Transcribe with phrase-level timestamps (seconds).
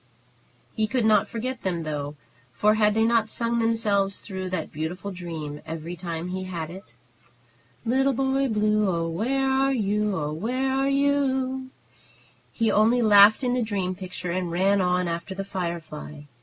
[0.75, 2.15] He could not forget them, though,
[2.53, 6.95] for had they not sung themselves through that beautiful dream every time he had it?
[7.85, 10.15] "Little Boy Blue, oh, where are you?
[10.17, 11.69] O, where are you u u u?"
[12.51, 16.21] He only laughed in the dream picture and ran on after the firefly.